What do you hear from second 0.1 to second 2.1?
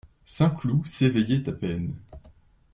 Saint-Cloud s'éveillait à peine.